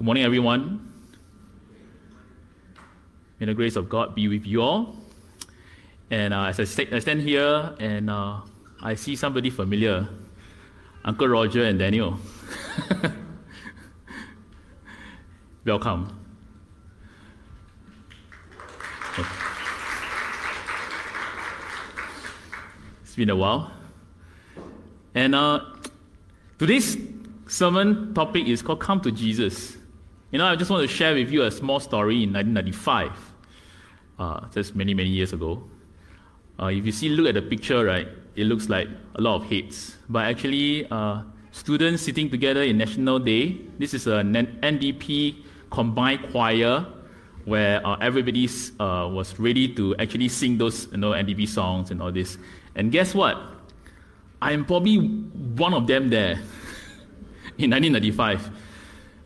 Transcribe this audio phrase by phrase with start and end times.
[0.00, 0.80] Good morning, everyone.
[3.38, 4.96] May the grace of God be with you all.
[6.10, 8.40] And uh, as I, st- I, stand here and uh,
[8.80, 10.08] I see somebody familiar,
[11.04, 12.18] Uncle Roger and Daniel.
[15.66, 16.18] Welcome.
[23.02, 23.70] It's been a while.
[25.14, 25.60] And uh,
[26.58, 26.96] today's
[27.48, 29.76] sermon topic is called Come to Jesus.
[30.30, 33.10] You know, I just want to share with you a small story in 1995,
[34.20, 35.64] uh, just many, many years ago.
[36.56, 38.06] Uh, if you see, look at the picture, right,
[38.36, 39.96] it looks like a lot of heads.
[40.08, 46.86] But actually, uh, students sitting together in National Day, this is an NDP combined choir
[47.44, 52.00] where uh, everybody uh, was ready to actually sing those you know, NDP songs and
[52.00, 52.38] all this.
[52.76, 53.36] And guess what?
[54.40, 56.34] I am probably one of them there
[57.58, 58.69] in 1995.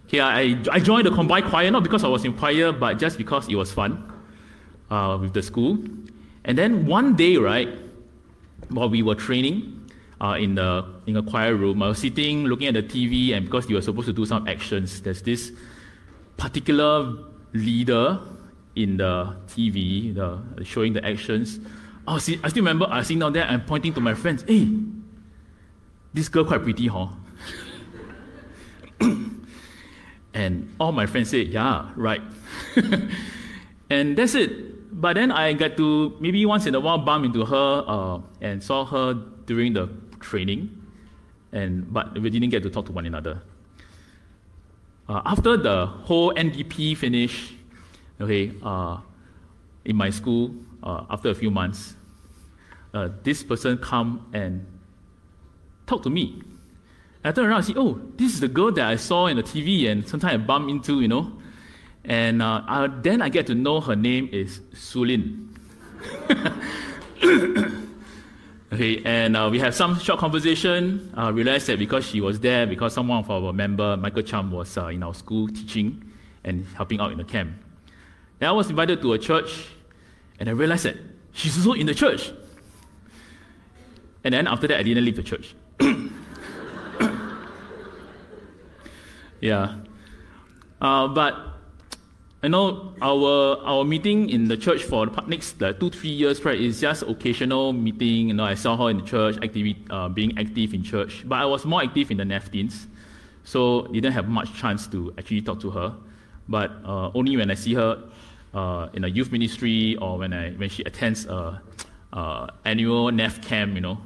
[0.07, 3.17] Okay, I, I joined the combined choir not because I was in choir, but just
[3.17, 4.13] because it was fun
[4.91, 5.79] uh, with the school.
[6.45, 7.69] And then one day, right,
[8.69, 12.69] while we were training uh, in the in a choir room, I was sitting looking
[12.69, 15.53] at the TV, and because you were supposed to do some actions, there's this
[16.37, 17.17] particular
[17.53, 18.21] leader
[18.77, 21.61] in the TV, the, showing the actions.
[22.07, 24.45] Oh, see, I still remember I sitting down there and pointing to my friends.
[24.47, 24.69] Hey,
[26.13, 27.09] this girl quite pretty, huh?
[30.35, 32.21] And all my friends said, yeah, right.
[33.91, 35.01] and that's it.
[35.01, 38.63] But then I got to maybe once in a while bump into her uh, and
[38.63, 39.15] saw her
[39.47, 39.89] during the
[40.21, 40.71] training,
[41.53, 43.43] and but we didn't get to talk to one another.
[45.09, 47.55] Uh, after the whole NDP finished,
[48.21, 48.99] okay, uh,
[49.85, 51.97] in my school, uh, after a few months,
[52.95, 54.65] uh, this person come and
[55.87, 56.43] talk to me.
[57.25, 59.43] I turn around and see, oh, this is the girl that I saw in the
[59.43, 61.33] TV and sometimes I bump into, you know.
[62.05, 65.49] And uh, uh, then I get to know her name is Sulin.
[68.73, 71.11] okay, and uh, we have some short conversation.
[71.17, 74.51] I uh, realized that because she was there, because someone of our member, Michael Cham,
[74.51, 76.13] was uh, in our school teaching
[76.45, 77.55] and helping out in the camp.
[78.39, 79.69] Then I was invited to a church,
[80.39, 80.97] and I realized that
[81.33, 82.33] she's also in the church.
[84.25, 85.55] And then after that, I didn't leave the church.
[89.45, 89.77] yeah.
[90.81, 91.37] Uh, but
[92.43, 96.59] you know, our our meeting in the church for the next two three years, right,
[96.59, 98.29] is just occasional meeting.
[98.29, 101.25] You know, I saw her in the church, active, uh, being active in church.
[101.29, 102.87] But I was more active in the NAFTINs,
[103.45, 105.95] so didn't have much chance to actually talk to her.
[106.49, 108.03] But uh, only when I see her
[108.55, 111.61] uh, in a youth ministry or when I when she attends a,
[112.13, 114.01] a annual NAF camp, you know.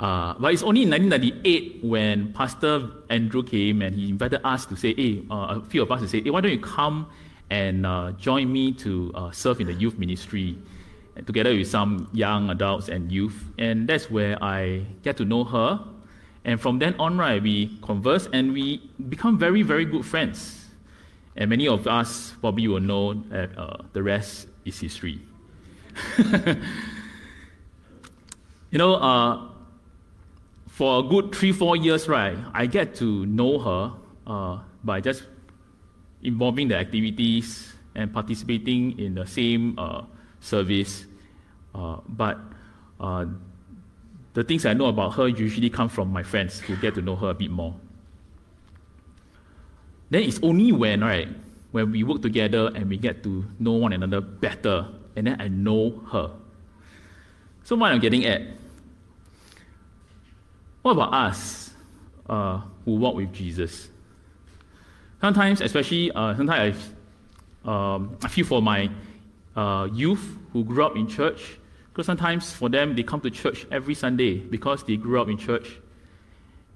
[0.00, 4.76] Uh, but it's only in 1998 when Pastor Andrew came and he invited us to
[4.76, 7.08] say, hey, uh, a few of us to say, hey, why don't you come
[7.50, 10.56] and uh, joined me to uh, serve in the youth ministry
[11.26, 13.44] together with some young adults and youth.
[13.58, 15.80] And that's where I get to know her.
[16.44, 20.66] And from then on, right, we converse and we become very, very good friends.
[21.36, 25.20] And many of us probably will know that uh, the rest is history.
[26.18, 26.56] you
[28.78, 29.47] know, uh,
[30.78, 33.92] for a good three, four years, right, I get to know her
[34.28, 35.24] uh, by just
[36.22, 40.04] involving the activities and participating in the same uh,
[40.38, 41.06] service.
[41.74, 42.38] Uh, but
[43.00, 43.26] uh,
[44.34, 47.16] the things I know about her usually come from my friends who get to know
[47.16, 47.74] her a bit more.
[50.10, 51.26] Then it's only when, right,
[51.72, 55.48] when we work together and we get to know one another better, and then I
[55.48, 56.30] know her.
[57.64, 58.42] So, what I'm getting at,
[60.88, 61.70] what about us
[62.28, 63.88] uh, who walk with Jesus?
[65.20, 66.78] Sometimes, especially, uh, sometimes
[67.64, 68.88] I, um, I feel for my
[69.54, 71.58] uh, youth who grew up in church,
[71.92, 75.36] because sometimes for them, they come to church every Sunday because they grew up in
[75.36, 75.78] church.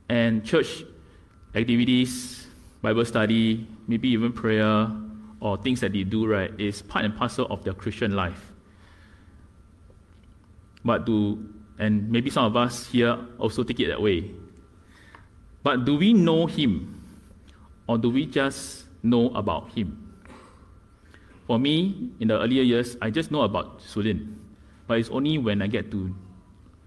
[0.08, 0.84] And church
[1.54, 2.46] activities,
[2.82, 4.90] Bible study, maybe even prayer,
[5.40, 8.52] or things that they do, right, is part and parcel of their Christian life.
[10.84, 14.30] But do, and maybe some of us here also take it that way.
[15.62, 17.02] But do we know Him?
[17.86, 19.98] Or do we just know about him?
[21.46, 24.34] For me, in the earlier years, I just know about Sulin.
[24.86, 26.14] But it's only when I get to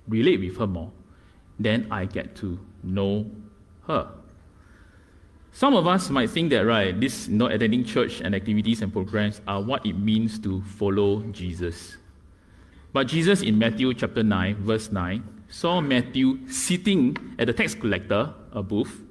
[0.07, 0.91] relate with her more,
[1.59, 3.29] then I get to know
[3.87, 4.09] her.
[5.51, 9.41] Some of us might think that, right, this know, attending church and activities and programs
[9.47, 11.97] are what it means to follow Jesus.
[12.95, 18.33] But Jesus in Matthew chapter 9, verse 9, saw Matthew sitting at the tax collector,
[18.53, 19.03] a booth.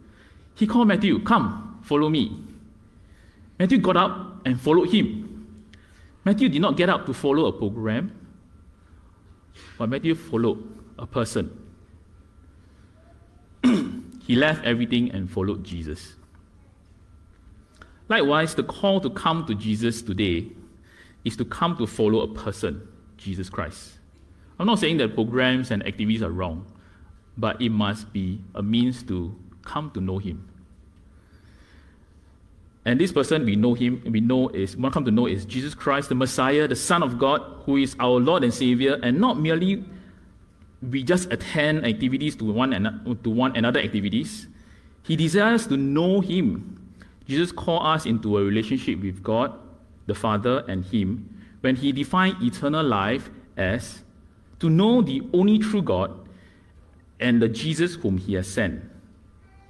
[0.55, 2.35] He called Matthew, Come, follow me.
[3.59, 5.69] Matthew got up and followed him.
[6.25, 8.11] Matthew did not get up to follow a program,
[9.77, 10.67] but Matthew followed
[10.99, 11.51] a person.
[14.27, 16.15] he left everything and followed Jesus.
[18.09, 20.47] Likewise, the call to come to Jesus today
[21.27, 22.89] is to come to follow a person,
[23.25, 23.93] Jesus Christ.
[24.59, 26.67] I'm not saying that programs and activities are wrong,
[27.37, 30.49] but it must be a means to come to know Him.
[32.85, 35.75] And this person we know him, we know is we come to know is Jesus
[35.75, 39.41] Christ, the Messiah, the Son of God, who is our Lord and Savior, and not
[39.41, 39.83] merely
[40.83, 44.49] we just attend activities to one and to one another activities.
[45.03, 46.79] He desires to know Him.
[47.27, 49.59] Jesus called us into a relationship with God,
[50.07, 51.34] the Father, and Him
[51.65, 54.03] when He defined eternal life as
[54.61, 56.13] to know the only true God
[57.19, 58.83] and the Jesus whom He has sent.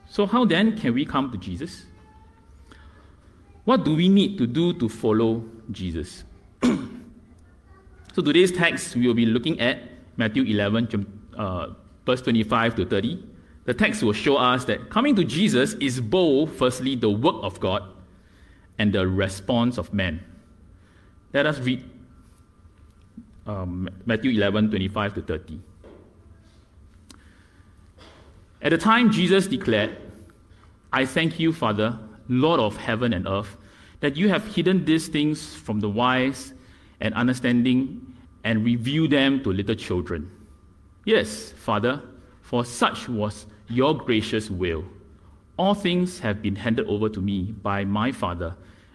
[0.09, 1.85] So, how then can we come to Jesus?
[3.65, 6.25] What do we need to do to follow Jesus?
[6.63, 9.79] so, today's text we will be looking at
[10.17, 11.07] Matthew 11,
[11.39, 11.69] uh,
[12.05, 13.25] verse 25 to 30.
[13.67, 17.61] The text will show us that coming to Jesus is both, firstly, the work of
[17.61, 17.85] God
[18.79, 20.21] and the response of man.
[21.35, 21.83] Let us read
[23.45, 25.61] um, Matthew 11, 25 to 30.
[28.63, 29.99] At the time, Jesus declared,
[30.93, 31.99] I thank you, Father,
[32.29, 33.57] Lord of heaven and earth,
[33.99, 36.55] that you have hidden these things from the wise
[37.01, 38.15] and understanding
[38.45, 40.31] and revealed them to little children.
[41.05, 42.01] Yes, Father,
[42.43, 44.85] for such was your gracious will.
[45.59, 48.55] All things have been handed over to me by my Father,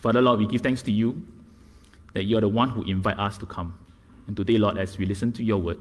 [0.00, 1.22] Father, Lord, we give thanks to you
[2.12, 3.78] that you are the one who invite us to come.
[4.26, 5.78] And today, Lord, as we listen to your word,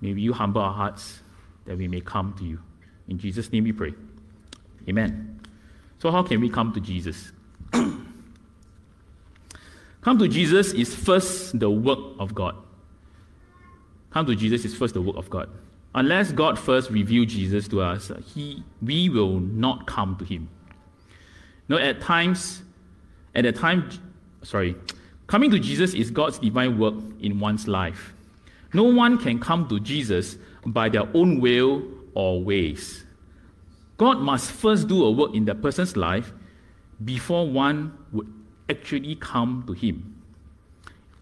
[0.00, 1.20] may you humble our hearts
[1.66, 2.60] that we may come to you.
[3.08, 3.92] In Jesus' name we pray.
[4.88, 5.40] Amen.
[5.98, 7.32] So, how can we come to Jesus?
[7.72, 8.06] come
[10.18, 12.54] to Jesus is first the work of God.
[14.10, 15.50] Come to Jesus is first the work of God.
[15.94, 20.48] Unless God first revealed Jesus to us, he, we will not come to him.
[21.68, 22.62] Know, at times,
[23.34, 23.88] at a time,
[24.42, 24.76] sorry,
[25.26, 28.12] coming to Jesus is God's divine work in one's life.
[28.72, 31.82] No one can come to Jesus by their own will
[32.14, 33.04] or ways.
[33.96, 36.32] God must first do a work in the person's life
[37.04, 38.32] before one would
[38.68, 40.22] actually come to him.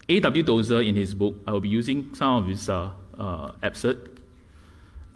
[0.08, 0.42] A.W.
[0.42, 4.18] Tozer, in his book, I will be using some of his uh, uh, excerpt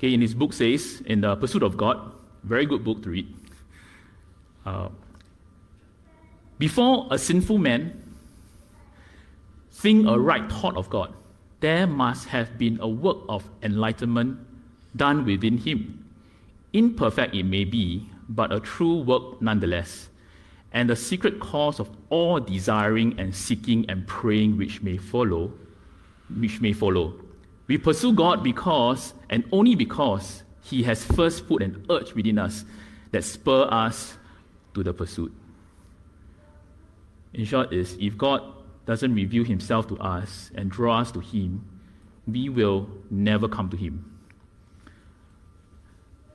[0.03, 2.11] Okay, in his book says, in the Pursuit of God,
[2.43, 3.33] very good book to read.
[4.67, 4.89] Uh,
[6.63, 8.01] before a sinful man
[9.73, 11.13] think a right thought of God,
[11.59, 14.39] there must have been a work of enlightenment
[14.95, 16.09] done within him.
[16.73, 20.09] Imperfect it may be, but a true work nonetheless,
[20.73, 25.53] and the secret cause of all desiring and seeking and praying which may follow,
[26.39, 27.13] which may follow.
[27.67, 32.65] We pursue God because, and only because, He has first put an urge within us
[33.11, 34.17] that spur us
[34.75, 35.35] to the pursuit.
[37.35, 38.43] In short, is if God
[38.87, 41.65] doesn't reveal Himself to us and draw us to Him,
[42.27, 44.05] we will never come to Him.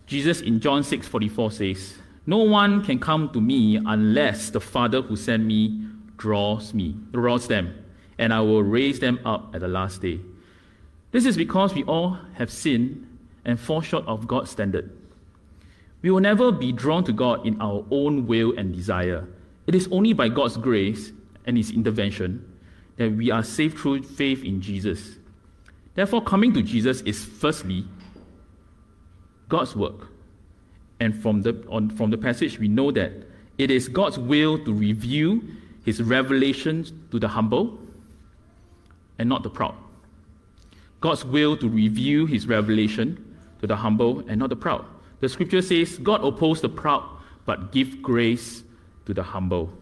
[0.06, 5.16] Jesus in John 6:44 says, "No one can come to me unless the Father who
[5.16, 5.82] sent me
[6.18, 7.74] draws me, draws them,
[8.18, 10.22] and I will raise them up at the last day."
[11.12, 13.06] This is because we all have sinned
[13.46, 14.90] and fall short of God's standard.
[16.02, 19.28] We will never be drawn to God in our own will and desire.
[19.68, 21.12] It is only by God's grace
[21.46, 22.44] and His intervention
[22.98, 25.18] that we are saved through faith in Jesus.
[25.94, 27.86] Therefore, coming to Jesus is firstly
[29.50, 30.08] God's work.
[31.00, 33.12] And from the, on, from the passage, we know that
[33.58, 35.40] it is God's will to reveal
[35.86, 37.78] His revelations to the humble
[39.20, 39.76] and not the proud.
[41.02, 44.86] God's will to reveal his revelation to the humble and not the proud.
[45.20, 47.04] The scripture says, God opposes the proud,
[47.46, 48.64] but give grace
[49.08, 49.74] to the humble.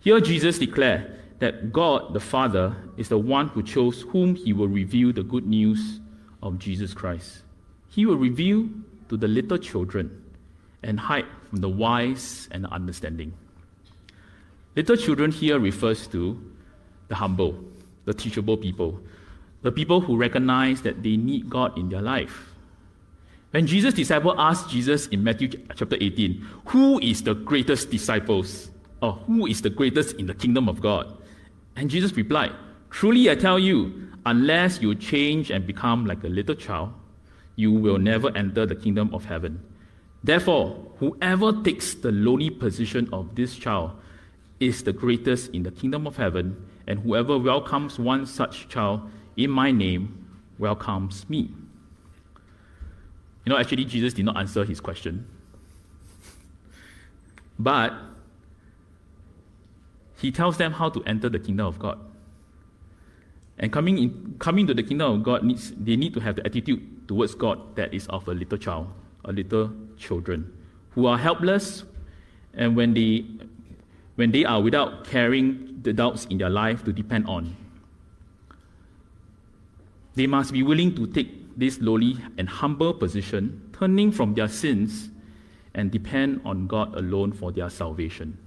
[0.00, 4.68] Here Jesus declared that God the Father is the one who chose whom he will
[4.68, 5.98] reveal the good news
[6.42, 7.42] of Jesus Christ.
[7.88, 8.68] He will reveal
[9.08, 10.22] to the little children,
[10.82, 13.32] and hide from the wise and understanding.
[14.74, 16.40] Little children here refers to
[17.08, 17.58] the humble,
[18.04, 19.00] the teachable people,
[19.62, 22.51] the people who recognize that they need God in their life.
[23.52, 28.70] When Jesus' disciple asked Jesus in Matthew chapter 18, who is the greatest disciples?
[29.02, 31.18] Or who is the greatest in the kingdom of God?
[31.76, 32.52] And Jesus replied,
[32.88, 36.94] Truly I tell you, unless you change and become like a little child,
[37.56, 39.62] you will never enter the kingdom of heaven.
[40.24, 43.90] Therefore, whoever takes the lowly position of this child
[44.60, 46.56] is the greatest in the kingdom of heaven,
[46.86, 50.26] and whoever welcomes one such child in my name
[50.58, 51.50] welcomes me.
[53.44, 55.26] You know, actually, Jesus did not answer his question.
[57.58, 57.92] But
[60.18, 61.98] he tells them how to enter the kingdom of God.
[63.58, 66.46] And coming, in, coming to the kingdom of God, needs, they need to have the
[66.46, 68.88] attitude towards God that is of a little child,
[69.24, 70.52] a little children,
[70.90, 71.84] who are helpless,
[72.54, 73.24] and when they,
[74.16, 77.56] when they are without carrying the doubts in their life to depend on.
[80.14, 85.10] They must be willing to take this lowly and humble position, turning from their sins
[85.74, 88.38] and depend on God alone for their salvation.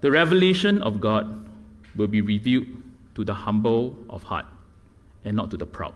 [0.00, 1.48] The revelation of God
[1.96, 2.66] will be revealed
[3.14, 4.46] to the humble of heart
[5.24, 5.94] and not to the proud.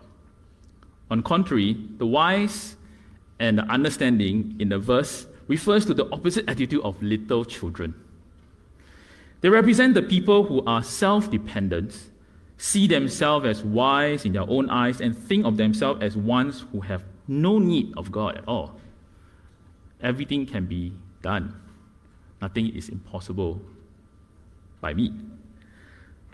[1.09, 2.75] On contrary, the wise
[3.39, 7.93] and the understanding in the verse refers to the opposite attitude of little children.
[9.41, 12.10] They represent the people who are self dependent
[12.61, 16.79] see themselves as wise in their own eyes, and think of themselves as ones who
[16.79, 18.79] have no need of God at all.
[20.03, 21.59] Everything can be done,
[22.39, 23.59] nothing is impossible
[24.79, 25.11] by me.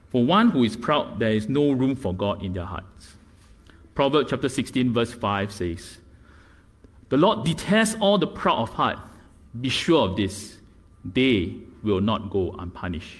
[0.09, 3.15] For one who is proud, there is no room for God in their hearts.
[3.95, 5.97] Proverbs chapter 16, verse 5 says,
[7.07, 8.99] The Lord detests all the proud of heart.
[9.61, 10.57] Be sure of this,
[11.05, 13.19] they will not go unpunished.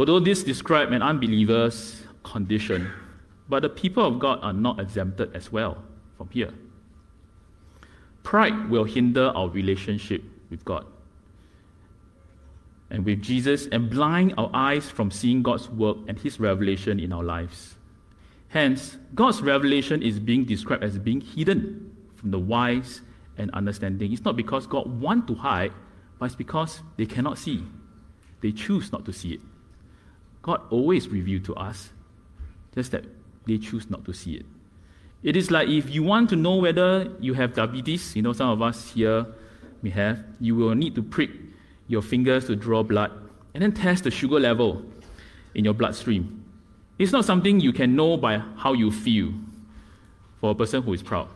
[0.00, 2.90] Although this describes an unbeliever's condition,
[3.50, 5.76] but the people of God are not exempted as well
[6.16, 6.54] from here.
[8.22, 10.86] Pride will hinder our relationship with God
[12.88, 17.12] and with Jesus and blind our eyes from seeing God's work and His revelation in
[17.12, 17.74] our lives.
[18.48, 23.02] Hence, God's revelation is being described as being hidden from the wise
[23.36, 24.14] and understanding.
[24.14, 25.72] It's not because God wants to hide,
[26.18, 27.62] but it's because they cannot see.
[28.40, 29.40] They choose not to see it.
[30.42, 31.90] God always revealed to us,
[32.74, 33.04] just that
[33.46, 34.46] they choose not to see it.
[35.22, 38.48] It is like if you want to know whether you have diabetes, you know, some
[38.48, 39.26] of us here
[39.82, 41.30] may have, you will need to prick
[41.88, 43.10] your fingers to draw blood
[43.52, 44.82] and then test the sugar level
[45.54, 46.44] in your bloodstream.
[46.98, 49.32] It's not something you can know by how you feel
[50.40, 51.28] for a person who is proud,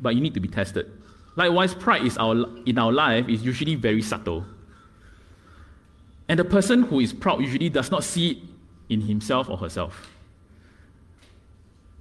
[0.00, 0.90] but you need to be tested.
[1.36, 4.44] Likewise, pride is our, in our life is usually very subtle.
[6.28, 8.38] And the person who is proud usually does not see it
[8.88, 10.10] in himself or herself.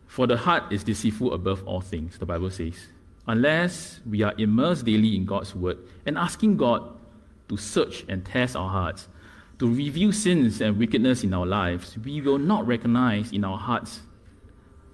[0.08, 2.88] For the heart is deceitful above all things, the Bible says.
[3.28, 6.88] Unless we are immersed daily in God's word and asking God
[7.50, 9.08] to search and test our hearts,
[9.60, 14.02] to reveal sins and wickedness in our lives, we will not recognize in our hearts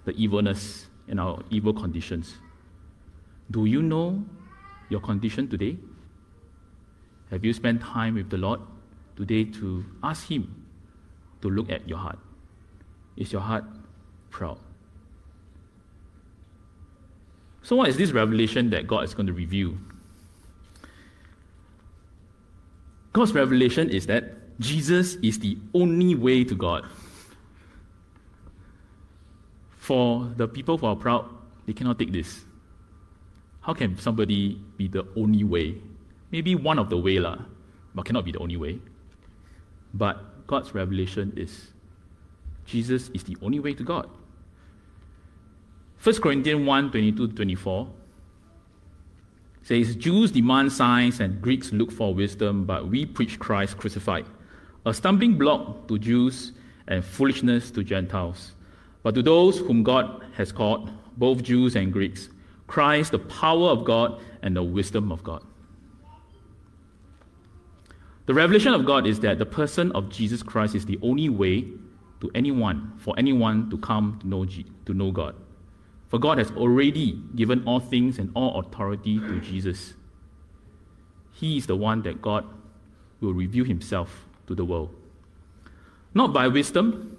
[0.06, 2.36] the evilness and our evil conditions.
[3.52, 4.24] Do you know
[4.90, 5.78] your condition today?
[7.32, 8.60] Have you spent time with the Lord?
[9.20, 10.66] Today to ask Him
[11.42, 12.18] to look at your heart.
[13.18, 13.66] Is your heart
[14.32, 14.58] proud?
[17.62, 19.76] So, what is this revelation that God is going to reveal?
[23.12, 26.86] God's revelation is that Jesus is the only way to God.
[29.78, 31.30] For the people who are proud,
[31.66, 32.46] they cannot take this.
[33.62, 35.76] How can somebody be the only way?
[36.32, 37.40] Maybe one of the way, lah,
[37.94, 38.80] but cannot be the only way.
[39.94, 41.68] But God's revelation is
[42.66, 44.10] Jesus is the only way to God.
[46.02, 47.88] 1 Corinthians 1 22 24
[49.64, 54.26] says, Jews demand signs and Greeks look for wisdom, but we preach Christ crucified,
[54.86, 56.54] a stumbling block to Jews
[56.88, 58.54] and foolishness to Gentiles.
[59.04, 62.30] But to those whom God has called, both Jews and Greeks,
[62.68, 65.44] Christ, the power of God and the wisdom of God.
[68.30, 71.66] The revelation of God is that the person of Jesus Christ is the only way
[72.22, 75.36] to anyone, for anyone to come to know, to know God.
[76.10, 79.96] For God has already given all things and all authority to Jesus.
[81.32, 82.46] He is the one that God
[83.20, 84.96] will reveal himself to the world.
[86.14, 87.18] Not by wisdom,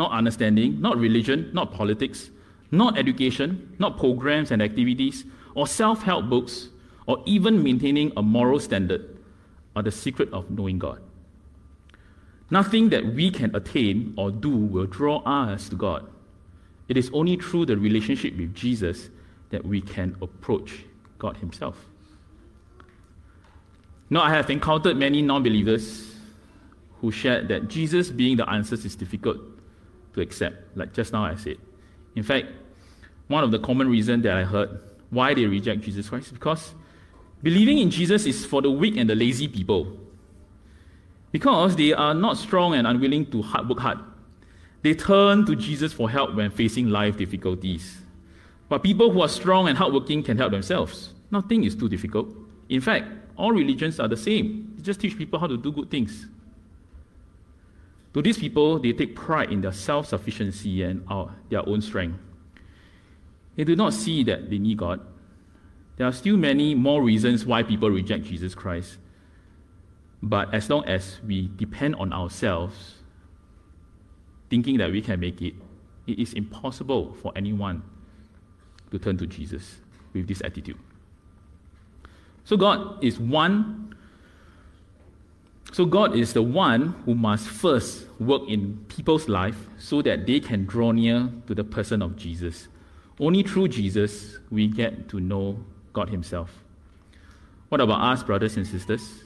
[0.00, 2.30] not understanding, not religion, not politics,
[2.72, 6.70] not education, not programs and activities, or self help books,
[7.06, 9.13] or even maintaining a moral standard
[9.76, 11.00] are the secret of knowing God.
[12.50, 16.08] Nothing that we can attain or do will draw us to God.
[16.88, 19.10] It is only through the relationship with Jesus
[19.50, 20.84] that we can approach
[21.18, 21.86] God Himself.
[24.10, 26.14] Now, I have encountered many non believers
[27.00, 29.38] who shared that Jesus being the answer is difficult
[30.14, 31.56] to accept, like just now I said.
[32.14, 32.46] In fact,
[33.28, 36.74] one of the common reasons that I heard why they reject Jesus Christ is because
[37.44, 39.96] believing in Jesus is for the weak and the lazy people.
[41.30, 43.98] Because they are not strong and unwilling to hard work hard.
[44.82, 47.98] They turn to Jesus for help when facing life difficulties.
[48.68, 51.12] But people who are strong and hardworking can help themselves.
[51.30, 52.28] Nothing is too difficult.
[52.68, 54.72] In fact, all religions are the same.
[54.76, 56.26] They just teach people how to do good things.
[58.14, 62.18] To these people, they take pride in their self sufficiency and uh, their own strength.
[63.56, 65.00] They do not see that they need God.
[65.96, 68.98] There are still many more reasons why people reject Jesus Christ.
[70.22, 72.94] But as long as we depend on ourselves,
[74.50, 75.54] thinking that we can make it,
[76.06, 77.82] it is impossible for anyone
[78.90, 79.76] to turn to Jesus
[80.12, 80.78] with this attitude.
[82.44, 83.94] So God is one.
[85.72, 90.40] So God is the one who must first work in people's life so that they
[90.40, 92.68] can draw near to the person of Jesus.
[93.18, 95.58] Only through Jesus we get to know
[95.94, 96.62] God Himself.
[97.70, 99.22] What about us, brothers and sisters?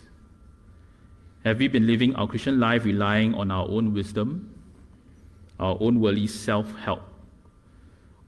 [1.44, 4.54] Have we been living our Christian life relying on our own wisdom,
[5.58, 7.02] our own worldly self help,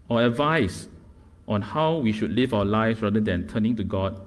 [0.08, 0.88] or advice
[1.46, 4.20] on how we should live our lives rather than turning to God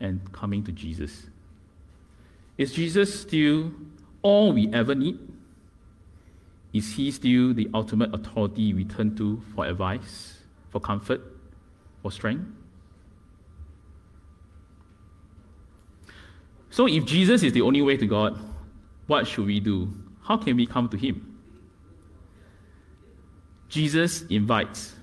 [0.00, 1.26] and coming to Jesus?
[2.56, 3.72] Is Jesus still
[4.22, 5.18] all we ever need?
[6.72, 10.36] Is He still the ultimate authority we turn to for advice?
[10.76, 11.22] for comfort,
[12.02, 12.44] for strength.
[16.70, 18.38] So, if Jesus is the only way to God,
[19.06, 19.92] what should we do?
[20.22, 21.38] How can we come to Him?
[23.68, 24.94] Jesus invites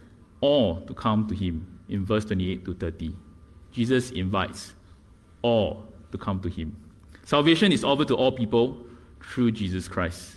[0.41, 3.15] all to come to Him in verse 28 to 30.
[3.71, 4.73] Jesus invites
[5.41, 6.76] all to come to Him.
[7.26, 8.78] Salvation is offered to all people
[9.21, 10.36] through Jesus Christ.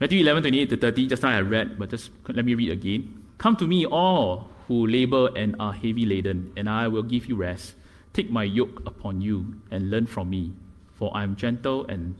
[0.00, 3.24] Matthew 11, 28 to 30, just now I read, but just let me read again.
[3.38, 7.34] Come to me, all who labor and are heavy laden, and I will give you
[7.34, 7.74] rest.
[8.12, 10.52] Take my yoke upon you and learn from me,
[10.94, 12.16] for I am gentle and,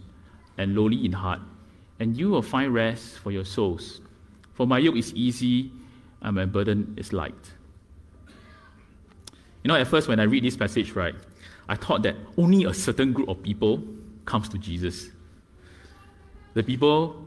[0.56, 1.40] and lowly in heart,
[1.98, 4.00] and you will find rest for your souls.
[4.54, 5.72] For my yoke is easy
[6.22, 7.52] and my burden is light.
[9.62, 11.14] You know, at first when I read this passage, right,
[11.68, 13.82] I thought that only a certain group of people
[14.24, 15.10] comes to Jesus.
[16.54, 17.24] The people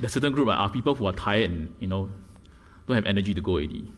[0.00, 2.10] the certain group are people who are tired and you know
[2.86, 3.90] don't have energy to go already.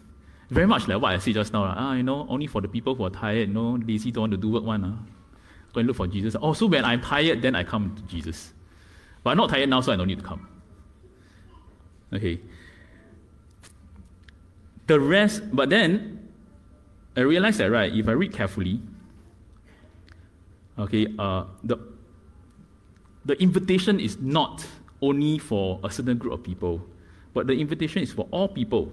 [0.51, 1.65] Very much like what I said just now.
[1.65, 4.33] Ah, you know, only for the people who are tired, you know, lazy, don't want
[4.33, 4.85] to do work one.
[4.85, 4.97] Ah.
[5.73, 6.35] Go and look for Jesus.
[6.41, 8.53] Oh, so when I'm tired, then I come to Jesus.
[9.23, 10.49] But I'm not tired now, so I don't need to come.
[12.13, 12.41] Okay.
[14.87, 16.31] The rest, but then
[17.15, 18.81] I realized that right, if I read carefully,
[20.79, 21.77] okay, uh, the
[23.27, 24.65] the invitation is not
[25.03, 26.83] only for a certain group of people,
[27.35, 28.91] but the invitation is for all people.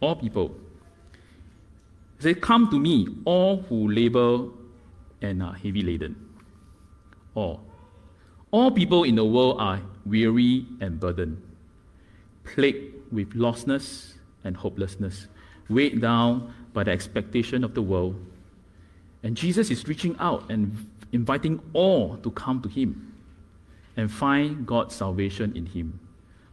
[0.00, 0.54] All people.
[2.18, 4.48] Say, Come to me, all who labor
[5.22, 6.16] and are heavy laden.
[7.34, 7.60] All.
[8.50, 11.40] All people in the world are weary and burdened,
[12.44, 15.28] plagued with lostness and hopelessness,
[15.68, 18.16] weighed down by the expectation of the world.
[19.22, 23.14] And Jesus is reaching out and inviting all to come to Him
[23.96, 26.00] and find God's salvation in Him,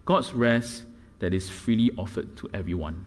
[0.05, 0.83] God's rest
[1.19, 3.05] that is freely offered to everyone.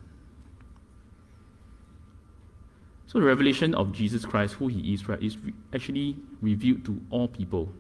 [3.11, 5.37] So the revelation of Jesus Christ, who He is, right, is
[5.75, 7.73] actually revealed to all people.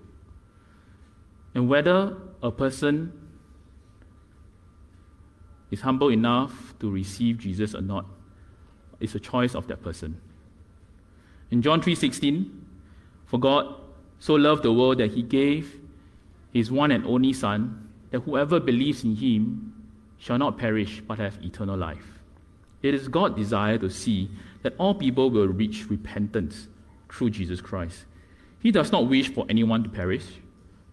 [1.54, 3.12] And whether a person
[5.70, 8.06] is humble enough to receive Jesus or not
[8.98, 10.20] is a choice of that person.
[11.52, 12.50] In John 3:16,
[13.26, 13.72] for God
[14.18, 15.78] so loved the world that he gave
[16.52, 19.74] his one and only Son, that whoever believes in him
[20.18, 22.18] shall not perish but have eternal life.
[22.82, 24.28] It is God's desire to see
[24.62, 26.68] that all people will reach repentance
[27.10, 28.04] through Jesus Christ.
[28.62, 30.24] He does not wish for anyone to perish.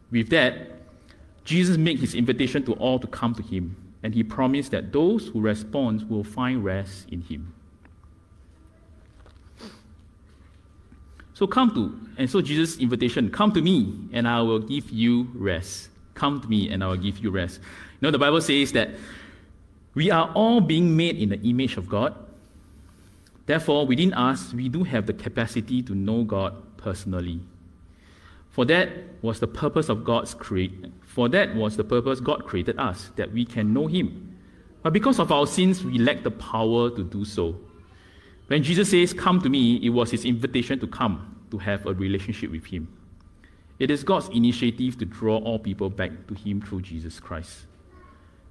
[0.10, 0.72] With that,
[1.44, 5.28] Jesus made his invitation to all to come to him, and he promised that those
[5.28, 7.54] who respond will find rest in him.
[11.34, 15.28] So come to, and so Jesus' invitation, come to me, and I will give you
[15.36, 15.90] rest.
[16.16, 17.60] Come to me, and I will give you rest.
[17.60, 18.90] You know, the Bible says that
[19.94, 22.16] we are all being made in the image of God.
[23.48, 27.40] Therefore, within us, we do have the capacity to know God personally.
[28.52, 28.90] For that
[29.22, 30.86] was the purpose of God's create.
[31.04, 34.38] For that was the purpose God created us, that we can know Him.
[34.84, 37.56] But because of our sins, we lack the power to do so.
[38.48, 41.94] When Jesus says, Come to me, it was his invitation to come, to have a
[41.94, 42.88] relationship with him.
[43.80, 47.66] It is God's initiative to draw all people back to him through Jesus Christ.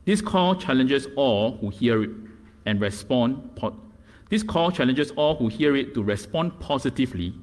[0.05, 2.11] This call challenges all who hear it
[2.65, 3.59] and respond.
[4.29, 7.35] This call challenges all who hear it to respond positively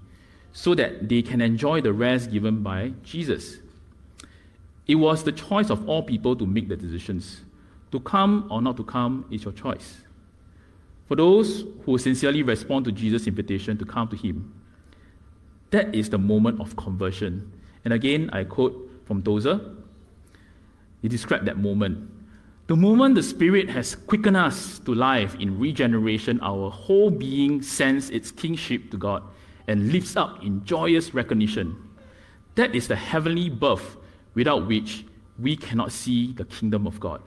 [0.51, 3.57] so that they can enjoy the rest given by Jesus.
[4.85, 7.41] It was the choice of all people to make the decisions.
[7.91, 10.01] To come or not to come is your choice.
[11.07, 14.53] For those who sincerely respond to Jesus' invitation to come to Him,
[15.71, 17.51] that is the moment of conversion.
[17.85, 19.59] And again, I quote from Tozer.
[21.01, 22.09] He described that moment.
[22.73, 28.09] The moment the Spirit has quickened us to life in regeneration, our whole being sends
[28.09, 29.21] its kingship to God
[29.67, 31.77] and lifts up in joyous recognition.
[32.55, 33.97] That is the heavenly birth
[34.33, 35.05] without which
[35.37, 37.21] we cannot see the kingdom of God.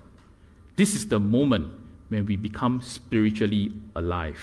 [0.75, 1.73] This is the moment
[2.09, 4.43] when we become spiritually alive.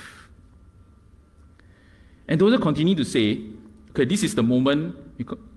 [2.30, 3.42] And Tozer continue to say,
[3.90, 4.96] okay, this is the moment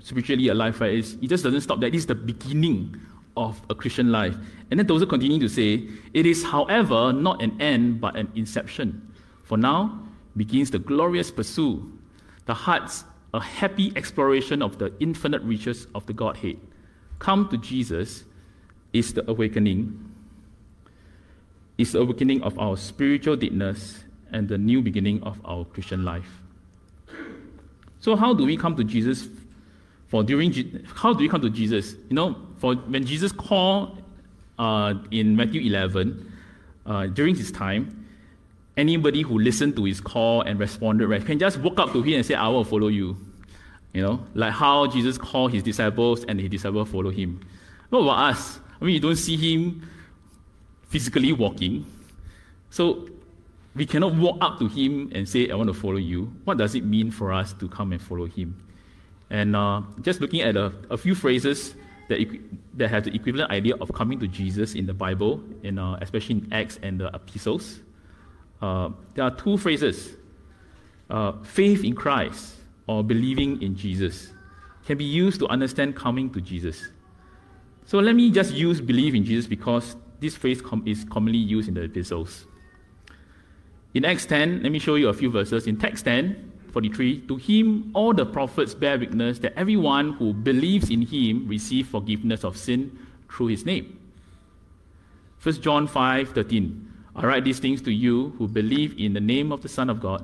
[0.00, 0.94] spiritually alive, right?
[0.94, 1.88] It just doesn't stop there.
[1.88, 3.00] This is the beginning
[3.36, 4.34] of a Christian life.
[4.70, 9.12] And then Tozer continue to say, it is, however, not an end, but an inception.
[9.44, 10.00] For now
[10.36, 11.82] begins the glorious pursuit,
[12.46, 16.58] the heart's a happy exploration of the infinite riches of the Godhead.
[17.18, 18.24] Come to Jesus
[18.92, 20.02] is the awakening
[21.78, 26.40] is the awakening of our spiritual deadness and the new beginning of our Christian life.
[28.00, 29.28] So, how do we come to Jesus?
[30.08, 30.52] For during
[30.94, 31.94] how do we come to Jesus?
[32.08, 34.02] You know, for when Jesus called
[34.58, 36.32] uh, in Matthew 11,
[36.86, 38.06] uh, during his time,
[38.76, 42.14] anybody who listened to his call and responded right can just walk up to him
[42.14, 43.16] and say, "I will follow you."
[43.92, 47.40] You know, like how Jesus called his disciples and his disciples follow him.
[47.88, 48.60] What about us?
[48.80, 49.88] I mean, you don't see him
[50.88, 51.86] physically walking.
[52.68, 53.08] So
[53.74, 56.32] we cannot walk up to him and say, I want to follow you.
[56.44, 58.62] What does it mean for us to come and follow him?
[59.30, 61.74] And uh, just looking at a, a few phrases
[62.08, 62.20] that,
[62.74, 66.36] that have the equivalent idea of coming to Jesus in the Bible, in, uh, especially
[66.36, 67.80] in Acts and the epistles,
[68.62, 70.16] uh, there are two phrases
[71.10, 72.54] uh, faith in Christ
[72.86, 74.32] or believing in Jesus
[74.86, 76.88] can be used to understand coming to Jesus.
[77.84, 81.68] So let me just use believe in Jesus because this phrase com- is commonly used
[81.68, 82.46] in the epistles.
[83.94, 85.66] In Acts 10, let me show you a few verses.
[85.66, 90.90] In Acts 10, 43, to him all the prophets bear witness that everyone who believes
[90.90, 92.98] in him receives forgiveness of sin
[93.32, 93.98] through his name.
[95.42, 99.52] 1 John 5, 13, I write these things to you who believe in the name
[99.52, 100.22] of the Son of God,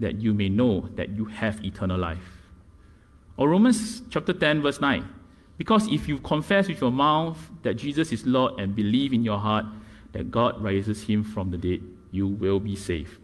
[0.00, 2.48] that you may know that you have eternal life.
[3.36, 5.08] Or Romans chapter 10, verse 9,
[5.56, 9.38] because if you confess with your mouth that Jesus is Lord and believe in your
[9.38, 9.66] heart
[10.10, 13.20] that God raises him from the dead, you will be saved.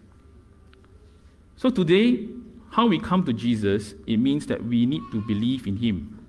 [1.57, 2.29] So today,
[2.71, 6.27] how we come to Jesus, it means that we need to believe in him,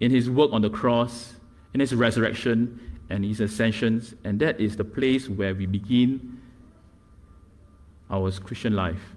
[0.00, 1.34] in his work on the cross,
[1.74, 6.40] in his resurrection, and his ascensions, and that is the place where we begin
[8.10, 9.14] our Christian life.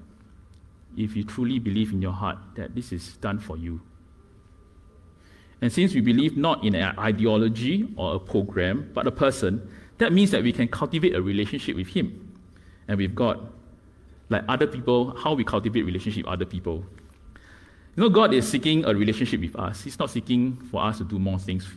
[0.98, 3.82] If you truly believe in your heart that this is done for you.
[5.62, 10.14] And since we believe not in an ideology or a program, but a person, that
[10.14, 12.38] means that we can cultivate a relationship with Him
[12.88, 13.52] and with God.
[14.30, 16.86] Like other people, how we cultivate relationship with other people.
[17.96, 19.84] You know, God is seeking a relationship with us.
[19.84, 21.68] He's not seeking for us to do more things.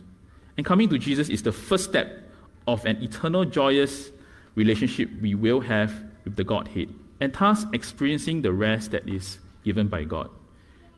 [0.55, 2.29] And coming to Jesus is the first step
[2.67, 4.11] of an eternal, joyous
[4.55, 9.87] relationship we will have with the Godhead, and thus experiencing the rest that is given
[9.87, 10.29] by God.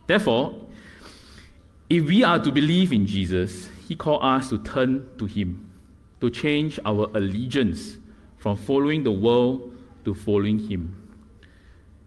[0.08, 0.62] Therefore,
[1.90, 5.72] if we are to believe in Jesus, He called us to turn to Him,
[6.22, 7.98] to change our allegiance
[8.38, 11.05] from following the world to following Him.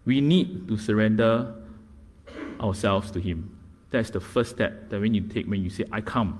[0.08, 1.54] We need to surrender
[2.58, 3.54] ourselves to Him.
[3.90, 6.30] That's the first step that need to take when you say, I come.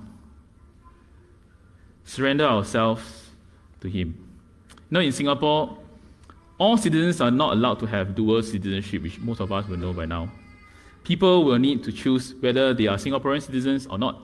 [2.05, 3.03] Surrender ourselves
[3.83, 4.17] to Him.
[4.71, 5.77] You know, in Singapore,
[6.57, 9.93] all citizens are not allowed to have dual citizenship, which most of us will know
[9.93, 10.31] by now
[11.09, 14.21] people will need to choose whether they are Singaporean citizens or not.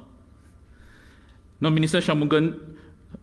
[1.59, 2.77] Now, Minister Shanmugam,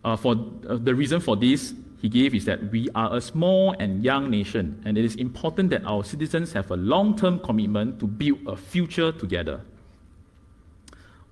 [0.04, 0.36] uh, for
[0.68, 4.30] uh, the reason for this he gave is that we are a small and young
[4.30, 8.56] nation, and it is important that our citizens have a long-term commitment to build a
[8.56, 9.62] future together.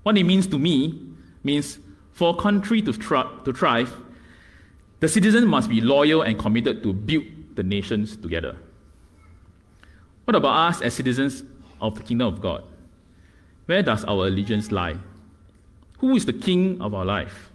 [0.04, 1.02] What it means to me
[1.44, 1.80] means
[2.20, 3.96] For a country to, to thrive,
[5.00, 7.24] the citizens must be loyal and committed to build
[7.56, 8.58] the nations together.
[10.26, 11.44] What about us as citizens
[11.80, 12.66] of the kingdom of God?
[13.68, 14.98] Where does our allegiance lie?
[16.00, 17.52] Who is the king of our life?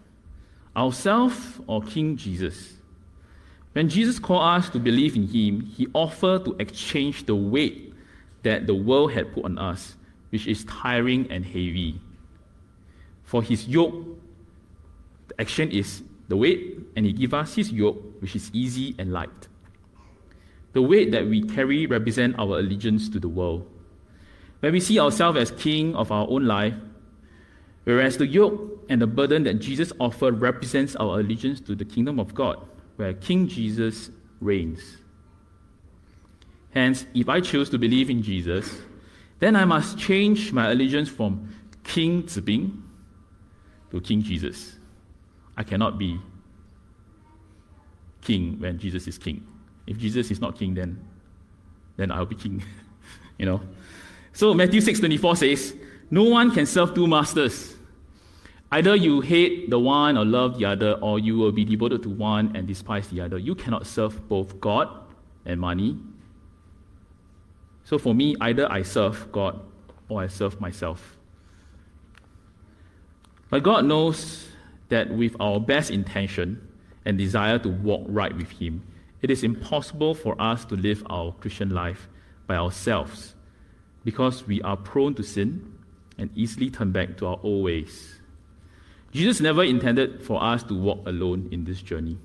[0.75, 2.74] Ourselves or King Jesus?
[3.75, 7.93] When Jesus called us to believe in him, he offered to exchange the weight
[8.45, 9.97] that the world had put on us,
[10.31, 12.01] which is tiring and heavy.
[13.25, 14.07] For his yoke,
[15.27, 19.13] the action is the weight, and he gave us his yoke, which is easy and
[19.13, 19.49] light.
[20.73, 23.69] The weight that we carry represents our allegiance to the world.
[24.61, 26.75] When we see ourselves as king of our own life,
[27.83, 32.21] whereas the yoke and the burden that Jesus offered represents our allegiance to the kingdom
[32.21, 32.65] of God,
[32.97, 34.99] where King Jesus reigns.
[36.71, 38.79] Hence, if I choose to believe in Jesus,
[39.39, 41.55] then I must change my allegiance from
[41.85, 42.83] King Zibing
[43.91, 44.77] to King Jesus.
[45.57, 46.19] I cannot be
[48.23, 49.47] king when Jesus is king.
[49.87, 50.99] If Jesus is not king, then,
[51.97, 52.63] then I'll be king.
[53.39, 53.61] you know?
[54.33, 55.75] So Matthew 6.24 says,
[56.11, 57.74] No one can serve two masters.
[58.75, 62.11] Either you hate the one or love the other, or you will be devoted to
[62.11, 63.39] one and despise the other.
[63.39, 64.89] You cannot serve both God
[65.47, 65.97] and money.
[67.85, 69.61] So for me, either I serve God
[70.09, 71.17] or I serve myself.
[73.49, 74.49] But God knows
[74.89, 76.67] that with our best intention
[77.05, 78.83] and desire to walk right with Him,
[79.23, 82.09] it is impossible for us to live our Christian life
[82.49, 83.37] by ourselves
[84.05, 85.79] because we are prone to sin
[86.19, 88.14] and easily turn back to our old ways.
[89.15, 92.19] Jesus never intended for us to walk alone in this journey.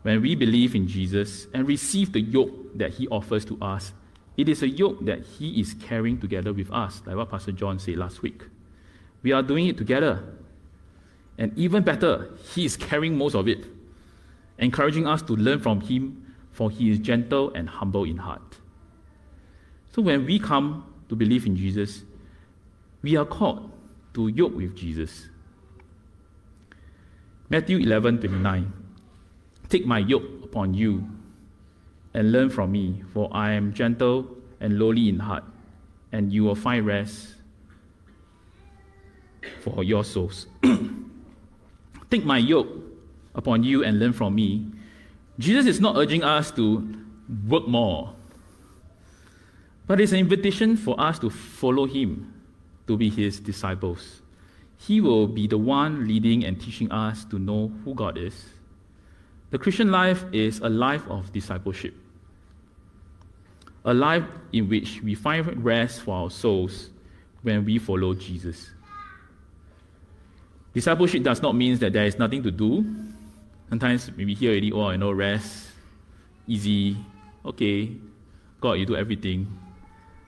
[0.00, 3.92] When we believe in Jesus and receive the yoke that He offers to us,
[4.38, 7.78] it is a yoke that He is carrying together with us, like what Pastor John
[7.78, 8.42] said last week.
[9.22, 10.24] We are doing it together.
[11.36, 13.66] And even better, He is carrying most of it,
[14.58, 18.58] encouraging us to learn from Him, for He is gentle and humble in heart.
[19.94, 22.04] So when we come to believe in Jesus,
[23.02, 23.70] we are called
[24.14, 25.28] to yoke with Jesus.
[27.50, 28.72] Matthew 11 29.
[29.68, 31.06] Take my yoke upon you
[32.14, 34.28] and learn from me, for I am gentle
[34.60, 35.44] and lowly in heart,
[36.12, 37.34] and you will find rest
[39.60, 40.46] for your souls.
[42.10, 42.68] Take my yoke
[43.34, 44.66] upon you and learn from me.
[45.38, 46.96] Jesus is not urging us to
[47.46, 48.14] work more,
[49.86, 52.32] but it's an invitation for us to follow him,
[52.86, 54.22] to be his disciples.
[54.86, 58.34] He will be the one leading and teaching us to know who God is.
[59.50, 61.94] The Christian life is a life of discipleship
[63.84, 66.90] a life in which we find rest for our souls
[67.42, 68.70] when we follow Jesus.
[70.72, 72.84] Discipleship does not mean that there is nothing to do.
[73.68, 75.68] Sometimes we hear already, oh, you know, rest,
[76.46, 76.96] easy,
[77.44, 77.92] okay,
[78.60, 79.46] God, you do everything.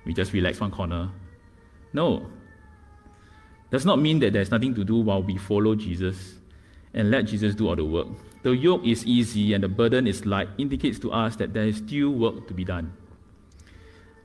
[0.05, 1.11] We just relax one corner.
[1.92, 2.27] No.
[3.70, 6.35] Does not mean that there's nothing to do while we follow Jesus
[6.94, 8.09] and let Jesus do all the work.
[8.42, 11.79] The yoke is easy and the burden is light indicates to us that there is
[11.79, 12.92] still work to be done.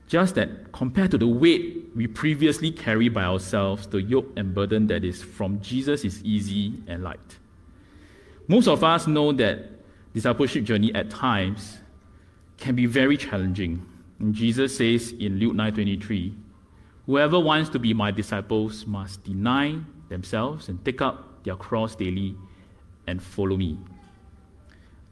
[0.08, 4.88] Just that compared to the weight we previously carried by ourselves, the yoke and burden
[4.88, 7.38] that is from Jesus is easy and light.
[8.48, 9.70] Most of us know that
[10.14, 11.78] discipleship journey at times
[12.58, 13.86] can be very challenging.
[14.20, 16.34] And Jesus says in Luke 9:23,
[17.06, 22.36] "Whoever wants to be my disciples must deny themselves and take up their cross daily
[23.08, 23.78] and follow me."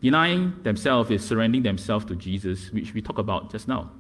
[0.02, 3.92] Denying themselves is surrendering themselves to Jesus, which we talked about just now.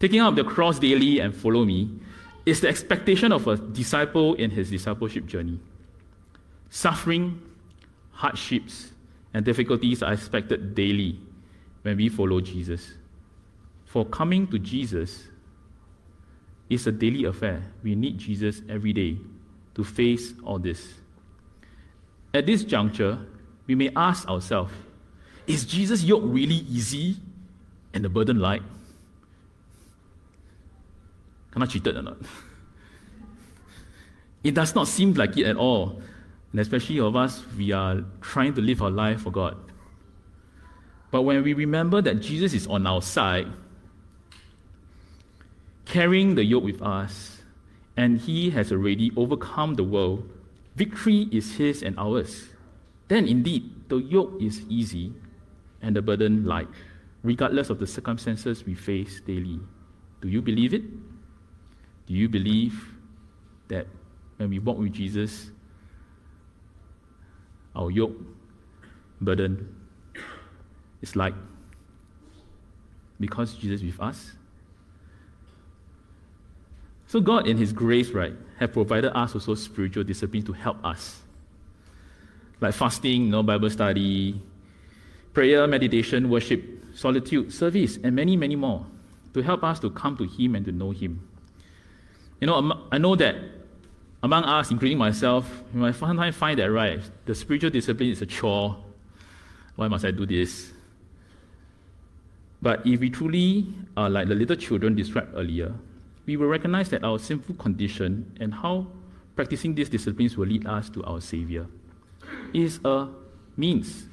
[0.00, 1.90] Taking up the cross daily and follow me
[2.44, 5.60] is the expectation of a disciple in his discipleship journey.
[6.68, 7.40] Suffering,
[8.10, 8.92] hardships,
[9.32, 11.20] and difficulties are expected daily
[11.82, 12.94] when we follow Jesus.
[13.84, 15.28] For coming to Jesus
[16.68, 17.62] is a daily affair.
[17.82, 19.18] We need Jesus every day
[19.74, 20.94] to face all this.
[22.32, 23.18] At this juncture,
[23.66, 24.72] we may ask ourselves
[25.46, 27.16] Is Jesus' yoke really easy
[27.92, 28.62] and the burden light?
[31.54, 32.16] Am I cheated or not?
[34.44, 36.02] It does not seem like it at all.
[36.52, 39.56] And especially of us, we are trying to live our life for God.
[41.10, 43.48] But when we remember that Jesus is on our side,
[45.94, 47.38] carrying the yoke with us,
[47.96, 50.28] and he has already overcome the world,
[50.74, 52.48] victory is his and ours.
[53.06, 55.12] Then indeed, the yoke is easy
[55.82, 56.66] and the burden light,
[57.22, 59.60] regardless of the circumstances we face daily.
[60.20, 60.82] Do you believe it?
[62.08, 62.74] Do you believe
[63.68, 63.86] that
[64.38, 65.52] when we walk with Jesus,
[67.76, 68.18] our yoke
[69.20, 69.72] burden
[71.02, 71.34] is light.
[73.20, 74.32] Because Jesus is with us.
[77.14, 81.22] So God in His grace, right, have provided us also spiritual discipline to help us.
[82.60, 84.42] Like fasting, you know, Bible study,
[85.32, 86.60] prayer, meditation, worship,
[86.92, 88.84] solitude, service, and many, many more
[89.32, 91.24] to help us to come to Him and to know Him.
[92.40, 93.36] You know, I know that
[94.20, 98.26] among us, including myself, you might sometimes find that, right, the spiritual discipline is a
[98.26, 98.76] chore.
[99.76, 100.72] Why must I do this?
[102.60, 105.72] But if we truly are like the little children described earlier,
[106.26, 108.86] we will recognize that our sinful condition and how
[109.36, 111.66] practicing these disciplines will lead us to our Savior
[112.52, 113.08] is a
[113.56, 114.06] means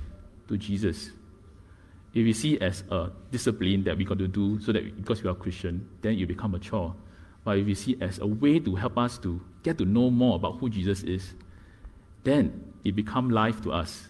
[0.48, 1.12] to Jesus.
[2.14, 5.30] If we see as a discipline that we got to do so that because we
[5.30, 6.94] are Christian, then you become a chore.
[7.44, 10.36] But if we see as a way to help us to get to know more
[10.36, 11.34] about who Jesus is,
[12.24, 14.10] then it become life to us.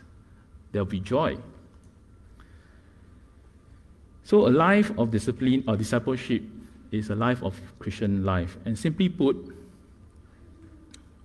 [0.71, 1.37] There'll be joy.
[4.23, 6.43] So a life of discipline or discipleship
[6.91, 8.57] is a life of Christian life.
[8.65, 9.37] And simply put,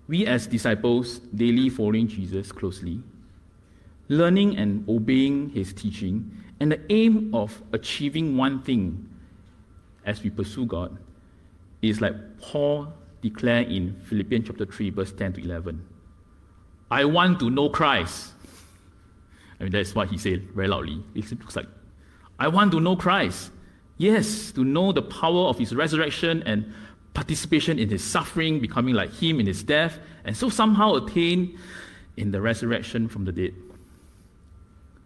[0.09, 3.01] we as disciples, daily following Jesus closely,
[4.09, 9.09] learning and obeying his teaching, and the aim of achieving one thing
[10.05, 10.97] as we pursue God
[11.83, 15.85] is like Paul declared in Philippians chapter 3, verse 10 to 11.
[16.91, 18.33] I want to know Christ.
[19.59, 21.03] I mean, that's what he said very loudly.
[21.15, 21.67] It looks like,
[22.39, 23.51] I want to know Christ
[23.99, 26.73] Yes, to know the power of his resurrection and
[27.15, 31.59] participation in his suffering, becoming like him in his death, and so somehow attain
[32.17, 33.55] in the resurrection from the dead.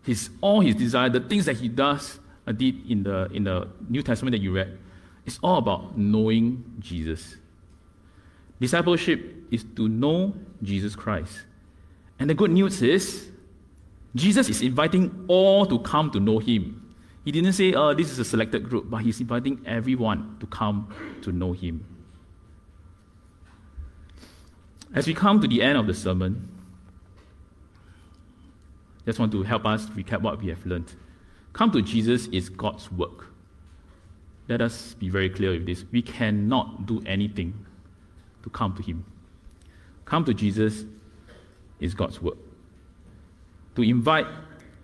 [0.05, 3.69] His, all his desire, the things that he does, uh, did in the, in the
[3.89, 4.79] New Testament that you read,
[5.25, 7.37] it's all about knowing Jesus.
[8.59, 11.43] Discipleship is to know Jesus Christ.
[12.19, 13.29] And the good news is,
[14.15, 16.90] Jesus is inviting all to come to know him.
[17.25, 20.95] He didn't say, oh, this is a selected group, but he's inviting everyone to come
[21.23, 21.85] to know him.
[24.95, 26.49] As we come to the end of the sermon,
[29.05, 30.95] just want to help us recap what we have learned.
[31.53, 33.27] Come to Jesus is God's work.
[34.49, 35.85] Let us be very clear with this.
[35.93, 37.67] We cannot do anything
[38.43, 39.05] to come to Him.
[40.05, 40.85] Come to Jesus
[41.79, 42.39] is God's work.
[43.77, 44.27] To invite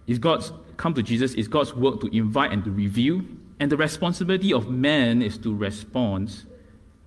[0.07, 3.23] is God's come to Jesus is God's work to invite and to reveal,
[3.59, 6.45] and the responsibility of man is to respond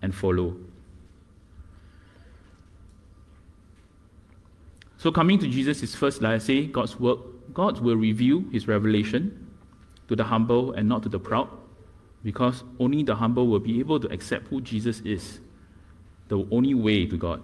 [0.01, 0.55] and follow.
[4.97, 7.19] So coming to Jesus is first, like I say, God's work.
[7.53, 9.47] God will reveal his revelation
[10.07, 11.47] to the humble and not to the proud,
[12.23, 15.39] because only the humble will be able to accept who Jesus is,
[16.27, 17.41] the only way to God.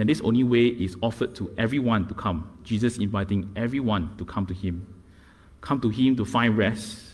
[0.00, 2.58] And this only way is offered to everyone to come.
[2.64, 4.86] Jesus inviting everyone to come to Him.
[5.60, 7.04] Come to Him to find rest.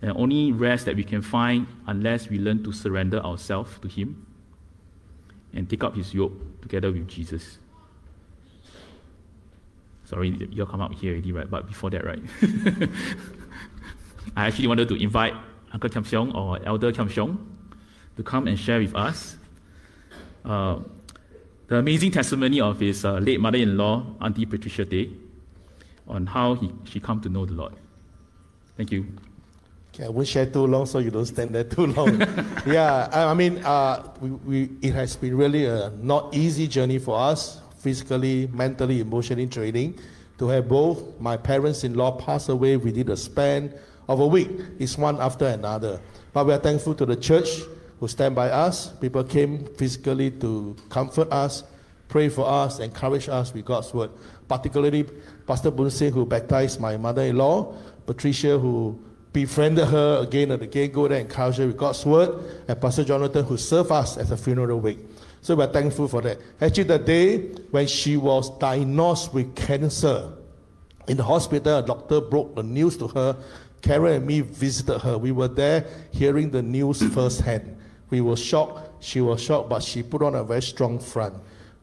[0.00, 4.24] And only rest that we can find unless we learn to surrender ourselves to Him
[5.52, 7.58] and take up His yoke together with Jesus.
[10.06, 11.50] Sorry, you'll come out here already, right?
[11.50, 12.22] But before that, right?
[14.34, 15.34] I actually wanted to invite
[15.74, 17.36] Uncle Kiam Siong or Elder Kiam Siong
[18.16, 19.36] to come and share with us.
[20.42, 20.78] Uh,
[21.68, 25.10] the amazing testimony of his uh, late mother-in-law, Auntie Patricia Day,
[26.06, 27.74] on how he, she come to know the Lord.
[28.76, 29.06] Thank you.
[29.94, 32.20] Okay, I won't share too long so you don't stand there too long.
[32.66, 36.98] yeah, I, I mean, uh, we, we, it has been really a not easy journey
[36.98, 39.98] for us, physically, mentally, emotionally training.
[40.38, 43.74] To have both my parents-in-law pass away within a span
[44.08, 46.00] of a week it's one after another.
[46.32, 47.48] But we are thankful to the church
[48.00, 48.88] who stand by us.
[49.00, 51.64] People came physically to comfort us,
[52.08, 54.10] pray for us, encourage us with God's word.
[54.48, 55.04] Particularly
[55.46, 57.74] Pastor Bunse, who baptized my mother-in-law,
[58.06, 58.98] Patricia, who
[59.32, 63.04] befriended her again and again, go there and encourage her with God's word, and Pastor
[63.04, 64.98] Jonathan, who served us as a funeral wake.
[65.40, 66.38] So we're thankful for that.
[66.60, 67.38] Actually, the day
[67.70, 70.32] when she was diagnosed with cancer
[71.06, 73.36] in the hospital, a doctor broke the news to her.
[73.80, 75.16] Karen and me visited her.
[75.16, 77.76] We were there hearing the news firsthand.
[78.10, 79.04] We were shocked.
[79.04, 81.34] She was shocked, but she put on a very strong front.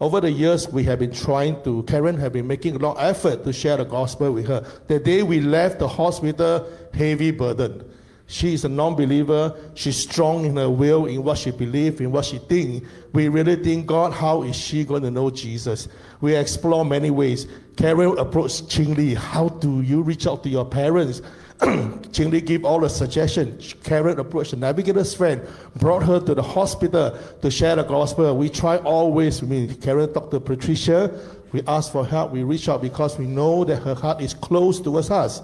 [0.01, 3.03] Over the years, we have been trying to, Karen have been making a lot of
[3.03, 4.65] effort to share the gospel with her.
[4.88, 7.89] The day we left the hospital, heavy burden.
[8.28, 9.55] She is a non-believer.
[9.76, 12.88] She's strong in her will, in what she believes, in what she thinks.
[13.13, 15.88] We really think, God, how is she going to know Jesus?
[16.21, 17.47] We explore many ways.
[17.78, 19.13] Karen approached Ching Lee.
[19.13, 21.21] How do you reach out to your parents?
[22.12, 23.74] Ching Lee gave all the suggestions.
[23.84, 25.41] Karen approached the navigator's friend,
[25.78, 28.36] brought her to the hospital to share the gospel.
[28.36, 31.12] We try always, I mean, Karen talked to Patricia,
[31.51, 32.32] We ask for help.
[32.32, 35.41] We reach out because we know that her heart is close towards us,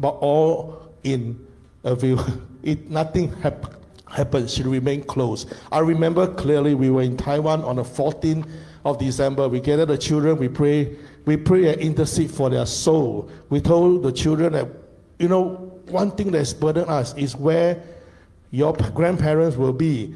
[0.00, 1.46] but all in
[1.84, 2.18] a view.
[2.64, 3.74] It, nothing hap-
[4.08, 4.48] happened.
[4.48, 5.44] She remained close.
[5.70, 8.48] I remember clearly we were in Taiwan on the 14th
[8.86, 9.50] of December.
[9.50, 10.38] We gathered the children.
[10.38, 10.96] We pray.
[11.26, 13.28] We pray and intercede for their soul.
[13.50, 14.66] We told the children that,
[15.18, 17.82] you know, one thing that's burdened us is where
[18.50, 20.14] your grandparents will be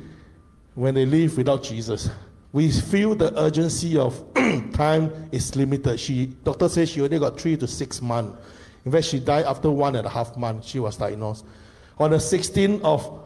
[0.74, 2.10] when they live without Jesus.
[2.52, 4.22] We feel the urgency of
[4.72, 6.00] time is limited.
[6.00, 8.38] She, doctor says she only got three to six months.
[8.84, 10.68] In fact, she died after one and a half months.
[10.68, 11.44] She was diagnosed
[11.98, 13.24] on the 16th of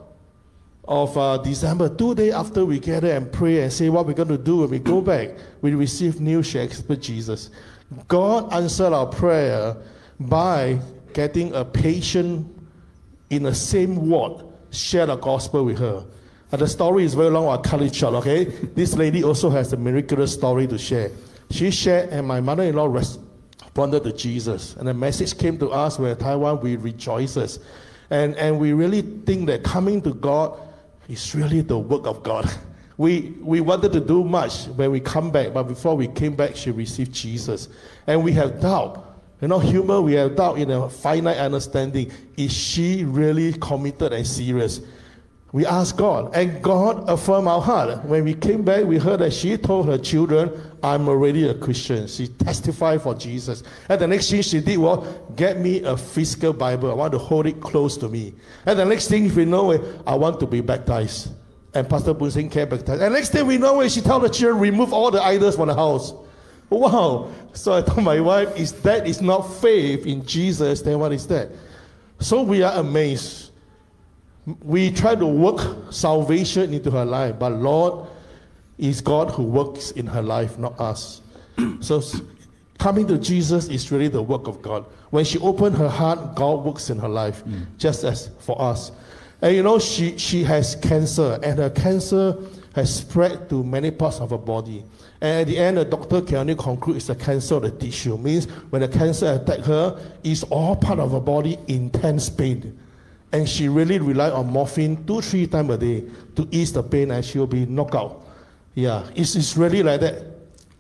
[0.85, 4.27] of uh, December, two days after we gather and pray and say what we're going
[4.27, 7.51] to do when we go back, we receive news she accepted Jesus.
[8.09, 9.77] God answered our prayer
[10.19, 10.81] by
[11.15, 12.47] getting a patient
[13.31, 16.05] in the same ward share the gospel with her.
[16.51, 18.45] And the story is very long, I'll cut it short, okay?
[18.75, 21.11] this lady also has a miraculous story to share.
[21.51, 24.77] She shared, and my mother in law responded to Jesus.
[24.77, 27.59] And the message came to us where Taiwan, we rejoices.
[28.11, 30.59] And, and we really think that coming to God
[31.09, 32.51] is really the work of God.
[32.99, 36.55] We, we wanted to do much when we come back, but before we came back,
[36.55, 37.69] she received Jesus.
[38.07, 39.12] And we have doubt.
[39.43, 42.13] You know, human, we have doubt in a finite understanding.
[42.37, 44.81] Is she really committed and serious?
[45.51, 48.05] We asked God, and God affirmed our heart.
[48.05, 52.07] When we came back, we heard that she told her children, I'm already a Christian.
[52.07, 53.65] She testified for Jesus.
[53.89, 56.93] And the next thing she did was, get me a physical Bible.
[56.93, 58.35] I want to hold it close to me.
[58.65, 61.33] And the next thing we know it, I want to be baptized.
[61.75, 63.03] And Pastor Bunsing came baptized.
[63.03, 65.67] And next thing we know it, she told the children, remove all the idols from
[65.67, 66.15] the house.
[66.73, 67.31] Wow.
[67.53, 71.27] So I told my wife, is that is not faith in Jesus, then what is
[71.29, 71.51] that?
[72.21, 73.53] So we are amazed
[74.63, 78.09] we try to work salvation into her life, but Lord
[78.79, 81.21] is God who works in her life, not us.
[81.81, 82.03] so
[82.79, 84.85] coming to Jesus is really the work of God.
[85.11, 87.67] When she opened her heart, God works in her life, mm.
[87.79, 88.91] just as for us.
[89.41, 92.37] And you know, she, she has cancer, and her cancer
[92.75, 94.85] has spread to many parts of her body.
[95.21, 98.17] And at the end, the doctor can only conclude it's a cancer of the tissue.
[98.17, 102.79] Means when the cancer attacked her, it's all part of her body, intense pain.
[103.33, 106.05] And she really relied on morphine two, three times a day
[106.37, 108.27] to ease the pain and she'll be knocked out.
[108.75, 110.25] Yeah, it's, it's really like that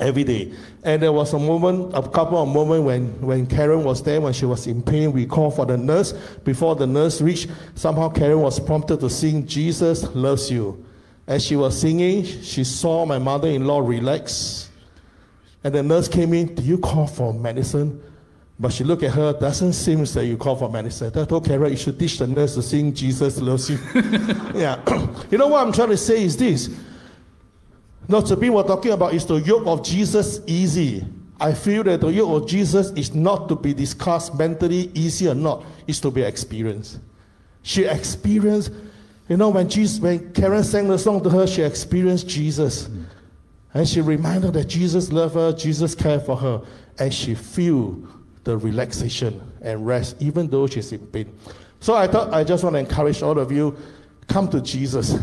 [0.01, 0.53] every day.
[0.83, 4.33] And there was a moment, a couple of moments when, when Karen was there, when
[4.33, 6.13] she was in pain, we called for the nurse.
[6.45, 10.85] Before the nurse reached, somehow Karen was prompted to sing, Jesus loves you.
[11.27, 14.71] As she was singing, she saw my mother-in-law relax.
[15.65, 18.03] And the nurse came in, do you call for medicine?
[18.59, 21.13] But she looked at her, doesn't seem that you call for medicine.
[21.17, 23.79] I told Karen, you should teach the nurse to sing Jesus loves you.
[24.55, 24.81] yeah.
[25.31, 26.71] you know what I'm trying to say is this.
[28.09, 31.05] Not to be we're talking about is the yoke of Jesus easy.
[31.41, 35.35] I feel that the yoke of Jesus is not to be discussed mentally easy or
[35.35, 37.01] not, it's to be experienced.
[37.63, 38.71] She experienced,
[39.29, 42.89] you know, when Jesus when Karen sang the song to her, she experienced Jesus.
[43.75, 46.63] And she reminded that Jesus loved her, Jesus cared for her,
[46.99, 47.97] and she feel
[48.45, 51.35] the relaxation and rest, even though she's in pain.
[51.81, 53.77] So I thought I just want to encourage all of you
[54.29, 55.17] come to Jesus.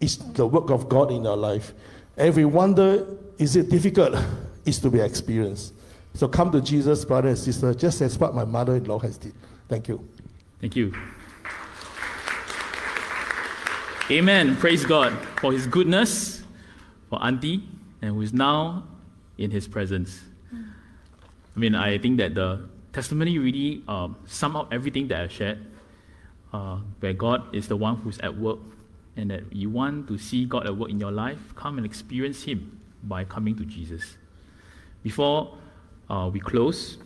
[0.00, 1.74] It's the work of God in your life.
[2.16, 3.06] Every wonder,
[3.38, 4.16] is it difficult?
[4.64, 5.74] It's to be experienced.
[6.14, 9.16] So come to Jesus, brother and sister, just as what my mother in law has
[9.16, 9.32] did.
[9.68, 10.06] Thank you.
[10.60, 10.92] Thank you.
[14.10, 14.56] Amen.
[14.56, 16.42] Praise God for his goodness,
[17.08, 17.62] for Auntie,
[18.02, 18.82] and who is now
[19.38, 20.20] in his presence.
[20.52, 25.64] I mean, I think that the testimony really um, sum up everything that I shared,
[26.52, 28.58] uh, where God is the one who's at work,
[29.16, 32.42] and that you want to see God at work in your life, come and experience
[32.42, 34.16] Him by coming to Jesus.
[35.04, 35.56] Before
[36.10, 36.98] uh, we close,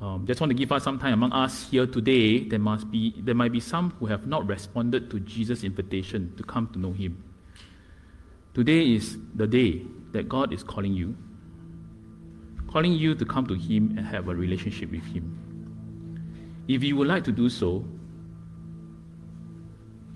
[0.00, 2.44] um, just want to give us some time among us here today.
[2.44, 6.42] There must be there might be some who have not responded to Jesus' invitation to
[6.42, 7.22] come to know Him.
[8.54, 9.82] Today is the day
[10.12, 11.16] that God is calling you
[12.70, 15.36] calling you to come to Him and have a relationship with Him.
[16.68, 17.84] If you would like to do so,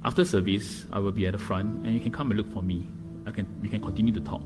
[0.05, 2.63] after service, I will be at the front and you can come and look for
[2.63, 2.87] me.
[3.27, 4.43] I can, we can continue to talk.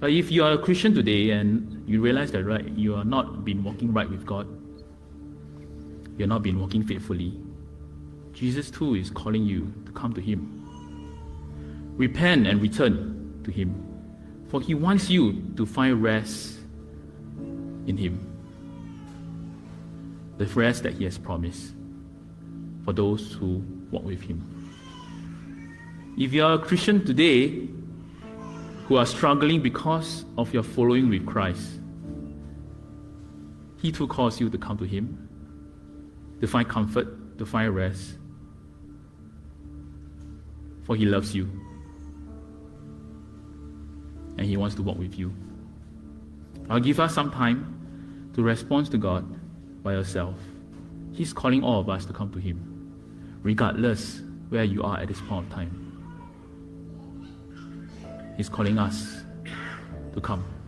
[0.00, 3.44] But if you are a Christian today and you realize that right, you are not
[3.44, 4.48] been walking right with God,
[6.18, 7.38] you are not been walking faithfully,
[8.32, 10.56] Jesus too is calling you to come to Him.
[11.96, 13.86] Repent and return to Him.
[14.50, 16.58] For he wants you to find rest
[17.86, 18.26] in him.
[20.38, 21.72] The rest that he has promised
[22.84, 24.42] for those who walk with him.
[26.18, 27.68] If you are a Christian today
[28.90, 31.78] who are struggling because of your following with Christ,
[33.80, 35.28] He too calls you to come to Him,
[36.40, 38.18] to find comfort, to find rest,
[40.82, 41.48] for He loves you
[44.36, 45.32] and He wants to walk with you.
[46.68, 49.24] I'll give us some time to respond to God
[49.84, 50.34] by yourself.
[51.12, 55.20] He's calling all of us to come to Him, regardless where you are at this
[55.20, 55.89] point of time.
[58.40, 59.22] He's calling us
[60.14, 60.59] to come.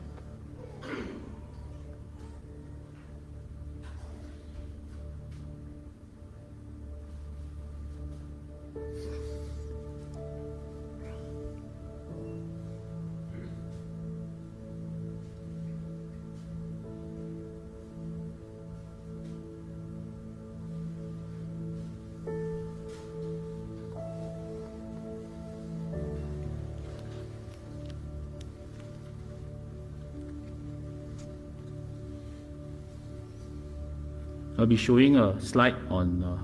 [34.63, 36.39] I'll be showing a slide on uh,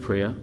[0.00, 0.34] prayer.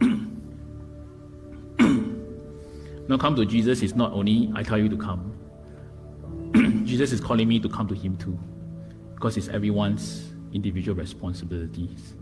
[3.08, 5.32] now, come to Jesus is not only I tell you to come.
[6.84, 8.36] Jesus is calling me to come to Him too,
[9.14, 12.16] because it's everyone's individual responsibilities.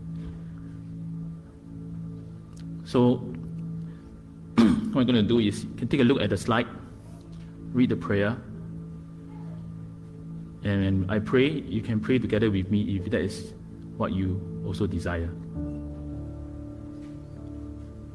[2.83, 3.15] So,
[4.55, 6.67] what I'm going to do is you can take a look at the slide,
[7.73, 8.37] read the prayer,
[10.67, 13.53] and I pray, you can pray together with me if that is
[13.97, 15.29] what you also desire.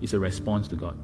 [0.01, 0.99] It's a response to God.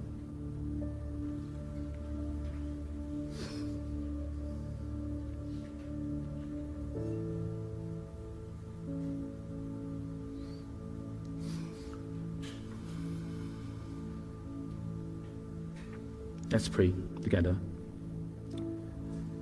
[16.51, 16.93] Let's pray
[17.23, 17.57] together.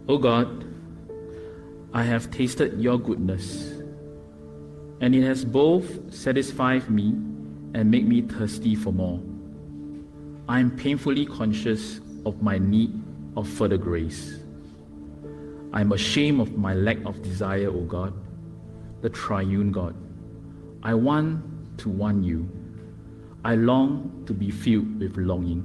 [0.08, 0.65] Oh God,
[1.96, 3.72] I have tasted your goodness,
[5.00, 7.14] and it has both satisfied me
[7.72, 9.18] and made me thirsty for more.
[10.46, 13.02] I am painfully conscious of my need
[13.34, 14.40] of further grace.
[15.72, 18.12] I am ashamed of my lack of desire, O God,
[19.00, 19.96] the triune God.
[20.82, 22.46] I want to want you.
[23.42, 25.64] I long to be filled with longing.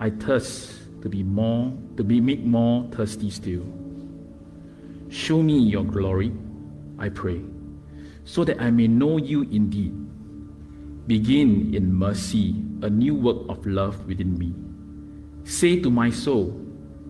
[0.00, 3.66] I thirst to be more, to be made more thirsty still.
[5.10, 6.32] Show me your glory,
[6.98, 7.40] I pray,
[8.24, 9.94] so that I may know you indeed.
[11.06, 14.52] Begin in mercy a new work of love within me.
[15.44, 16.54] Say to my soul,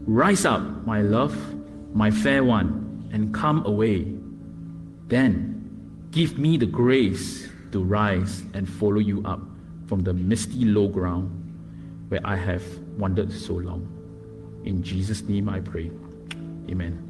[0.06, 1.36] Rise up, my love,
[1.94, 4.06] my fair one, and come away.
[5.08, 9.40] Then give me the grace to rise and follow you up
[9.86, 11.28] from the misty low ground
[12.08, 12.64] where I have
[12.96, 13.86] wandered so long.
[14.64, 15.90] In Jesus' name I pray.
[16.70, 17.07] Amen.